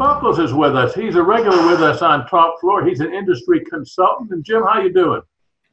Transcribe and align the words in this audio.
Buckles 0.00 0.38
is 0.38 0.54
with 0.54 0.74
us. 0.74 0.94
He's 0.94 1.14
a 1.16 1.22
regular 1.22 1.62
with 1.66 1.82
us 1.82 2.00
on 2.00 2.26
Top 2.26 2.58
Floor. 2.58 2.82
He's 2.86 3.00
an 3.00 3.12
industry 3.12 3.62
consultant. 3.66 4.30
And 4.30 4.42
Jim, 4.42 4.62
how 4.62 4.80
you 4.80 4.90
doing? 4.90 5.20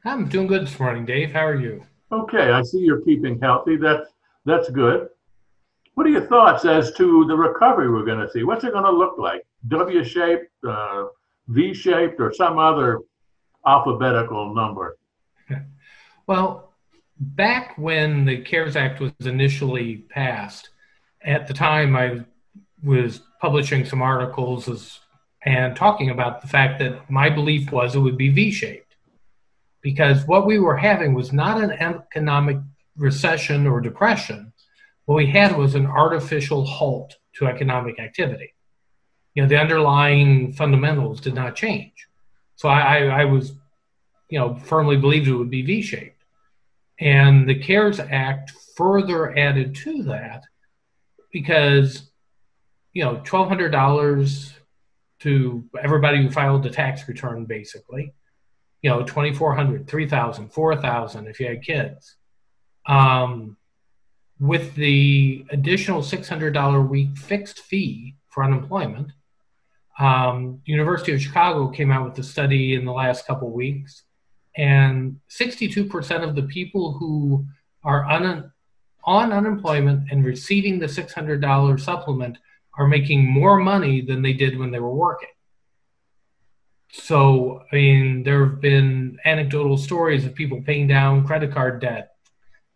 I'm 0.03 0.27
doing 0.27 0.47
good 0.47 0.63
this 0.63 0.77
morning, 0.77 1.05
Dave. 1.05 1.31
How 1.31 1.45
are 1.45 1.55
you? 1.55 1.81
Okay, 2.11 2.51
I 2.51 2.61
see 2.61 2.79
you're 2.79 2.99
keeping 2.99 3.39
healthy. 3.39 3.77
That's 3.77 4.09
that's 4.43 4.69
good. 4.69 5.07
What 5.93 6.05
are 6.07 6.09
your 6.09 6.27
thoughts 6.27 6.65
as 6.65 6.91
to 6.95 7.25
the 7.25 7.37
recovery 7.37 7.89
we're 7.89 8.03
going 8.03 8.19
to 8.19 8.29
see? 8.29 8.43
What's 8.43 8.65
it 8.65 8.73
going 8.73 8.83
to 8.83 8.91
look 8.91 9.17
like? 9.17 9.45
W-shaped, 9.69 10.51
uh, 10.67 11.05
V-shaped, 11.47 12.19
or 12.19 12.33
some 12.33 12.59
other 12.59 12.99
alphabetical 13.65 14.53
number? 14.53 14.97
Well, 16.27 16.73
back 17.17 17.77
when 17.77 18.25
the 18.25 18.41
CARES 18.41 18.75
Act 18.75 18.99
was 18.99 19.13
initially 19.21 19.99
passed, 20.09 20.71
at 21.21 21.47
the 21.47 21.53
time 21.53 21.95
I 21.95 22.25
was 22.83 23.21
publishing 23.41 23.85
some 23.85 24.01
articles 24.01 24.67
as, 24.67 24.99
and 25.45 25.75
talking 25.75 26.09
about 26.09 26.41
the 26.41 26.47
fact 26.47 26.79
that 26.79 27.09
my 27.09 27.29
belief 27.29 27.71
was 27.71 27.95
it 27.95 27.99
would 27.99 28.17
be 28.17 28.29
V 28.29 28.51
shaped. 28.51 28.95
Because 29.81 30.25
what 30.25 30.45
we 30.45 30.59
were 30.59 30.77
having 30.77 31.13
was 31.13 31.31
not 31.31 31.61
an 31.61 31.71
economic 31.71 32.57
recession 32.97 33.67
or 33.67 33.79
depression. 33.79 34.51
What 35.05 35.15
we 35.15 35.27
had 35.27 35.55
was 35.55 35.75
an 35.75 35.85
artificial 35.85 36.65
halt 36.65 37.15
to 37.35 37.47
economic 37.47 37.99
activity. 37.99 38.53
You 39.33 39.43
know, 39.43 39.49
the 39.49 39.59
underlying 39.59 40.53
fundamentals 40.53 41.21
did 41.21 41.35
not 41.35 41.55
change. 41.55 41.93
So 42.55 42.67
I, 42.69 43.03
I 43.05 43.25
was, 43.25 43.53
you 44.29 44.39
know, 44.39 44.55
firmly 44.55 44.97
believed 44.97 45.27
it 45.27 45.35
would 45.35 45.51
be 45.51 45.61
V 45.61 45.81
shaped. 45.81 46.23
And 46.99 47.47
the 47.47 47.59
CARES 47.59 47.99
Act 47.99 48.51
further 48.75 49.37
added 49.37 49.75
to 49.75 50.03
that 50.03 50.43
because 51.31 52.09
you 52.97 53.03
know, 53.03 53.21
twelve 53.23 53.47
hundred 53.47 53.69
dollars 53.69 54.55
to 55.19 55.63
everybody 55.79 56.19
who 56.19 56.31
filed 56.31 56.63
the 56.63 56.69
tax 56.71 57.07
return, 57.07 57.45
basically. 57.45 58.11
You 58.81 58.89
know, 58.89 59.03
twenty 59.03 59.35
four 59.35 59.53
hundred, 59.53 59.87
three 59.87 60.09
thousand, 60.09 60.51
four 60.51 60.75
thousand 60.75 61.27
if 61.27 61.39
you 61.39 61.45
had 61.45 61.61
kids. 61.61 62.15
Um, 62.87 63.55
with 64.39 64.73
the 64.73 65.45
additional 65.51 66.01
six 66.01 66.27
hundred 66.27 66.55
dollar 66.55 66.81
week 66.81 67.15
fixed 67.15 67.59
fee 67.59 68.15
for 68.29 68.43
unemployment, 68.43 69.11
um, 69.99 70.63
University 70.65 71.13
of 71.13 71.21
Chicago 71.21 71.67
came 71.67 71.91
out 71.91 72.03
with 72.03 72.17
a 72.17 72.23
study 72.23 72.73
in 72.73 72.83
the 72.83 72.91
last 72.91 73.27
couple 73.27 73.51
weeks, 73.51 74.05
and 74.55 75.19
62% 75.29 76.27
of 76.27 76.33
the 76.33 76.41
people 76.41 76.93
who 76.93 77.45
are 77.83 78.05
un- 78.05 78.51
on 79.03 79.31
unemployment 79.31 80.11
and 80.11 80.25
receiving 80.25 80.79
the 80.79 80.87
$600 80.87 81.79
supplement 81.79 82.39
are 82.77 82.87
making 82.87 83.25
more 83.25 83.57
money 83.57 84.01
than 84.01 84.21
they 84.21 84.33
did 84.33 84.57
when 84.57 84.71
they 84.71 84.79
were 84.79 84.93
working. 84.93 85.29
So, 86.91 87.63
I 87.71 87.75
mean, 87.75 88.23
there 88.23 88.45
have 88.45 88.61
been 88.61 89.17
anecdotal 89.25 89.77
stories 89.77 90.25
of 90.25 90.35
people 90.35 90.61
paying 90.65 90.87
down 90.87 91.25
credit 91.25 91.51
card 91.51 91.81
debt, 91.81 92.11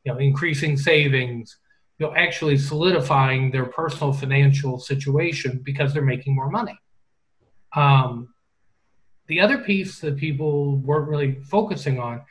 you 0.04 0.12
know, 0.12 0.20
increasing 0.20 0.76
savings, 0.76 1.58
you 1.98 2.06
know, 2.06 2.14
actually 2.16 2.58
solidifying 2.58 3.52
their 3.52 3.66
personal 3.66 4.12
financial 4.12 4.80
situation 4.80 5.62
because 5.64 5.94
they're 5.94 6.02
making 6.02 6.36
more 6.36 6.50
money. 6.50 6.78
Um, 7.76 8.34
the 9.28 9.40
other 9.40 9.60
piece 9.60 10.00
that 10.00 10.18
people 10.18 10.78
weren't 10.78 11.08
really 11.08 11.40
focusing 11.44 12.00
on 12.00 12.22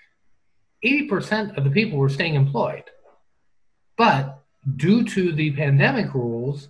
80% 0.84 1.56
of 1.56 1.64
the 1.64 1.70
people 1.70 1.98
were 1.98 2.08
staying 2.08 2.34
employed. 2.34 2.84
But 3.96 4.42
due 4.76 5.04
to 5.04 5.32
the 5.32 5.52
pandemic 5.52 6.14
rules, 6.14 6.68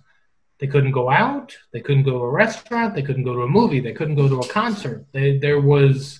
they 0.61 0.67
couldn't 0.67 0.91
go 0.91 1.09
out. 1.09 1.57
They 1.73 1.81
couldn't 1.81 2.03
go 2.03 2.11
to 2.11 2.23
a 2.23 2.29
restaurant. 2.29 2.93
They 2.93 3.01
couldn't 3.01 3.23
go 3.23 3.33
to 3.33 3.41
a 3.41 3.47
movie. 3.47 3.79
They 3.79 3.93
couldn't 3.93 4.15
go 4.15 4.29
to 4.29 4.41
a 4.41 4.47
concert. 4.47 5.07
They, 5.11 5.39
there 5.39 5.59
was 5.59 6.19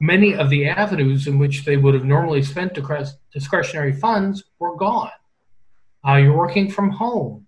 many 0.00 0.36
of 0.36 0.50
the 0.50 0.66
avenues 0.68 1.26
in 1.26 1.40
which 1.40 1.64
they 1.64 1.76
would 1.76 1.94
have 1.94 2.04
normally 2.04 2.44
spent 2.44 2.78
discretionary 3.32 3.92
funds 3.92 4.44
were 4.60 4.76
gone. 4.76 5.10
Uh, 6.06 6.16
you're 6.16 6.36
working 6.36 6.70
from 6.70 6.90
home, 6.90 7.46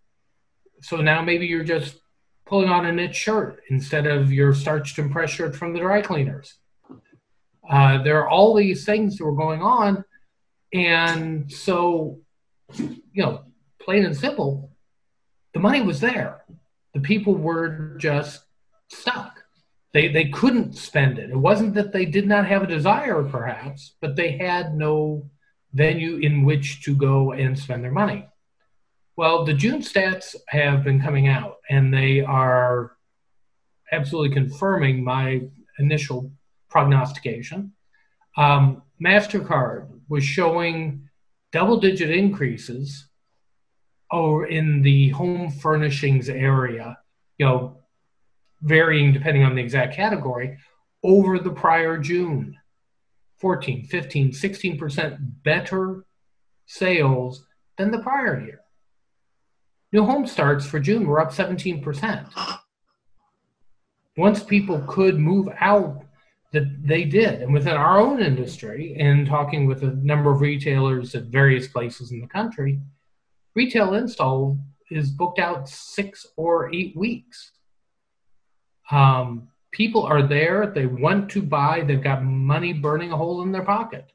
so 0.83 0.97
now 0.97 1.23
maybe 1.23 1.47
you're 1.47 1.63
just 1.63 2.01
pulling 2.47 2.69
on 2.69 2.87
a 2.87 2.93
knit 2.93 3.15
shirt 3.15 3.63
instead 3.71 4.07
of 4.07 4.33
your 4.33 4.55
starched 4.55 4.99
and 4.99 5.13
pressed 5.13 5.35
shirt 5.35 5.55
from 5.55 5.73
the 5.73 5.79
dry 5.79 6.03
cleaners. 6.03 6.55
Uh, 7.69 8.03
there 8.03 8.19
are 8.21 8.29
all 8.29 8.55
these 8.55 8.85
things 8.85 9.19
that 9.19 9.25
were 9.25 9.37
going 9.37 9.63
on, 9.63 10.05
and 10.73 11.53
so 11.53 12.19
you 12.79 13.23
know, 13.23 13.43
plain 13.81 14.05
and 14.05 14.17
simple, 14.17 14.71
the 15.57 15.63
money 15.63 15.81
was 15.81 16.01
there. 16.01 16.43
The 16.93 17.01
people 17.01 17.35
were 17.35 17.97
just 17.97 18.45
stuck. 18.89 19.43
They, 19.95 20.09
they 20.09 20.27
couldn't 20.27 20.77
spend 20.77 21.19
it. 21.19 21.31
It 21.31 21.37
wasn't 21.39 21.73
that 21.77 21.95
they 21.95 22.05
did 22.05 22.29
not 22.29 22.47
have 22.47 22.63
a 22.63 22.67
desire, 22.67 23.23
perhaps, 23.23 23.95
but 24.03 24.17
they 24.17 24.33
had 24.37 24.75
no 24.75 25.31
venue 25.73 26.19
in 26.19 26.45
which 26.45 26.83
to 26.85 26.95
go 26.95 27.33
and 27.33 27.59
spend 27.59 27.83
their 27.83 27.91
money. 27.91 28.29
Well, 29.17 29.47
the 29.47 29.55
June 29.55 29.81
stats 29.81 30.37
have 30.49 30.85
been 30.85 31.01
coming 31.01 31.27
out, 31.27 31.57
and 31.71 31.91
they 31.91 32.21
are 32.21 32.93
absolutely 33.91 34.35
confirming 34.35 35.03
my 35.03 35.41
initial 35.79 36.31
prognostication. 36.69 37.73
Um, 38.37 38.83
MasterCard 39.03 39.89
was 40.11 40.23
showing 40.23 41.09
double 41.51 41.81
digit 41.81 42.11
increases 42.11 43.09
or 44.11 44.47
in 44.47 44.83
the 44.83 45.11
home 45.11 45.51
furnishings 45.51 46.29
area, 46.29 46.99
you 47.39 47.47
know, 47.47 47.79
varying 48.63 49.13
depending 49.13 49.45
on 49.45 49.55
the 49.55 49.63
exact 49.63 49.95
category, 49.95 50.57
over 51.03 51.39
the 51.39 51.51
prior 51.51 51.99
June. 51.99 52.57
14, 53.39 53.85
15, 53.85 54.31
16% 54.31 55.19
better 55.45 56.07
sales 56.65 57.47
than 57.77 57.91
the 57.91 57.99
prior 57.99 58.41
year. 58.41 58.61
New 59.93 60.05
home 60.05 60.27
starts 60.27 60.65
for 60.65 60.81
June 60.81 61.07
were 61.07 61.21
up 61.21 61.33
17%. 61.33 62.27
Once 64.17 64.43
people 64.43 64.83
could 64.89 65.19
move 65.19 65.49
out, 65.61 66.07
that 66.53 66.87
they 66.87 67.05
did. 67.05 67.43
And 67.43 67.53
within 67.53 67.75
our 67.75 68.01
own 68.01 68.23
industry, 68.23 68.97
and 68.99 69.27
talking 69.27 69.67
with 69.67 69.83
a 69.83 69.97
number 69.97 70.31
of 70.31 70.41
retailers 70.41 71.15
at 71.15 71.25
various 71.25 71.69
places 71.69 72.13
in 72.13 72.21
the 72.21 72.27
country, 72.27 72.81
retail 73.57 73.95
install 73.95 74.59
is 74.91 75.11
booked 75.11 75.41
out 75.41 75.69
six 75.69 76.27
or 76.37 76.73
eight 76.73 76.97
weeks. 76.97 77.51
Um, 78.91 79.49
people 79.73 80.05
are 80.05 80.23
there, 80.23 80.67
they 80.69 80.87
want 80.87 81.29
to 81.31 81.43
buy, 81.43 81.81
they've 81.81 82.03
got 82.03 82.23
money 82.23 82.73
burning 82.73 83.11
a 83.11 83.17
hole 83.17 83.43
in 83.43 83.51
their 83.51 83.65
pocket. 83.65 84.13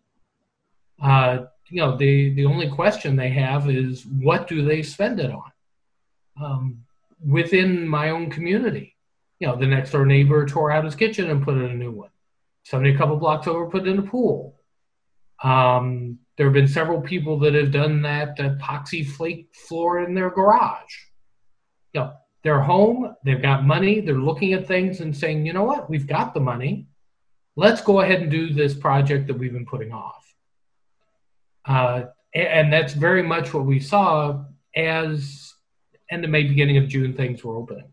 Uh, 1.04 1.40
you 1.68 1.82
know, 1.82 1.98
the, 1.98 2.34
the 2.36 2.46
only 2.46 2.70
question 2.70 3.16
they 3.16 3.30
have 3.30 3.70
is 3.70 4.06
what 4.06 4.48
do 4.48 4.64
they 4.64 4.82
spend 4.82 5.20
it 5.20 5.32
on? 5.32 5.52
Um, 6.42 6.84
within 7.26 7.88
my 7.88 8.12
own 8.12 8.30
community, 8.30 8.96
you 9.40 9.48
know, 9.48 9.56
the 9.56 9.68
next 9.68 9.92
door 9.92 10.06
neighbor 10.06 10.46
tore 10.46 10.72
out 10.72 10.86
his 10.86 10.96
kitchen 10.96 11.30
and 11.30 11.44
put 11.44 11.58
in 11.58 11.66
a 11.66 11.74
new 11.74 11.92
one. 11.92 12.10
Somebody 12.64 12.94
a 12.94 12.98
couple 12.98 13.18
blocks 13.18 13.48
over 13.48 13.66
put 13.66 13.88
in 13.88 14.00
a 14.00 14.04
pool. 14.04 14.56
Um, 15.44 16.20
there 16.38 16.46
have 16.48 16.54
been 16.54 16.68
several 16.68 17.02
people 17.02 17.38
that 17.40 17.54
have 17.54 17.72
done 17.72 18.02
that 18.04 18.38
epoxy 18.38 19.06
flake 19.06 19.50
floor 19.54 20.04
in 20.04 20.14
their 20.14 20.30
garage. 20.30 20.94
You 21.94 22.02
know, 22.02 22.14
they're 22.44 22.62
home, 22.62 23.16
they've 23.24 23.42
got 23.42 23.66
money, 23.66 24.02
they're 24.02 24.16
looking 24.16 24.54
at 24.54 24.68
things 24.68 25.02
and 25.02 25.16
saying, 25.16 25.46
you 25.46 25.54
know 25.54 25.64
what, 25.64 25.90
we've 25.90 26.08
got 26.08 26.34
the 26.34 26.40
money. 26.40 26.88
Let's 27.56 27.82
go 27.82 28.02
ahead 28.02 28.22
and 28.22 28.32
do 28.32 28.54
this 28.54 28.74
project 28.74 29.28
that 29.28 29.38
we've 29.38 29.54
been 29.54 29.66
putting 29.66 29.92
off. 29.92 30.26
Uh, 31.66 32.04
and 32.34 32.72
that's 32.72 32.94
very 32.94 33.22
much 33.22 33.54
what 33.54 33.66
we 33.66 33.80
saw 33.80 34.44
as 34.76 35.54
end 36.10 36.24
of 36.24 36.32
May, 36.32 36.44
beginning 36.44 36.78
of 36.78 36.88
June, 36.88 37.14
things 37.14 37.44
were 37.44 37.56
opening. 37.56 37.92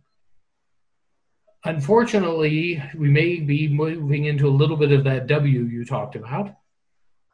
Unfortunately, 1.65 2.83
we 2.97 3.09
may 3.09 3.41
be 3.41 3.69
moving 3.69 4.27
into 4.27 4.47
a 4.47 4.51
little 4.51 4.77
bit 4.77 4.93
of 4.93 5.05
that 5.05 5.27
W 5.27 5.65
you 5.65 5.85
talked 5.85 6.17
about 6.17 6.55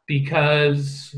because 0.07 1.15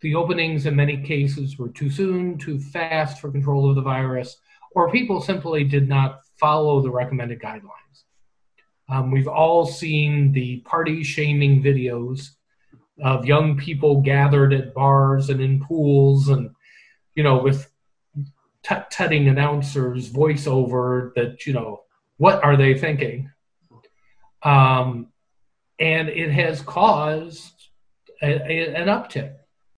the 0.00 0.14
openings 0.14 0.66
in 0.66 0.76
many 0.76 1.02
cases 1.02 1.58
were 1.58 1.70
too 1.70 1.90
soon, 1.90 2.38
too 2.38 2.60
fast 2.60 3.20
for 3.20 3.30
control 3.30 3.68
of 3.68 3.76
the 3.76 3.82
virus, 3.82 4.36
or 4.72 4.90
people 4.90 5.20
simply 5.20 5.64
did 5.64 5.88
not 5.88 6.20
follow 6.36 6.80
the 6.80 6.90
recommended 6.90 7.40
guidelines. 7.40 8.04
Um, 8.88 9.10
we've 9.10 9.28
all 9.28 9.66
seen 9.66 10.32
the 10.32 10.60
party 10.60 11.02
shaming 11.02 11.62
videos 11.62 12.30
of 13.02 13.26
young 13.26 13.56
people 13.56 14.00
gathered 14.00 14.52
at 14.52 14.74
bars 14.74 15.30
and 15.30 15.40
in 15.40 15.60
pools 15.60 16.28
and, 16.28 16.50
you 17.14 17.22
know, 17.22 17.42
with 17.42 17.70
tut-tutting 18.62 19.28
announcers 19.28 20.10
voiceover 20.10 21.14
that, 21.14 21.46
you 21.46 21.52
know, 21.52 21.82
what 22.16 22.42
are 22.42 22.56
they 22.56 22.76
thinking? 22.76 23.30
Um, 24.42 25.08
and 25.78 26.08
it 26.08 26.30
has 26.30 26.60
caused 26.62 27.68
a, 28.22 28.26
a, 28.26 28.74
an 28.74 28.88
uptick. 28.88 29.34